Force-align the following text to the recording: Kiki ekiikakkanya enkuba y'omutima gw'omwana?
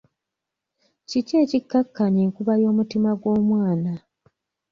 Kiki 1.09 1.33
ekiikakkanya 1.43 2.19
enkuba 2.25 2.53
y'omutima 2.61 3.11
gw'omwana? 3.21 3.93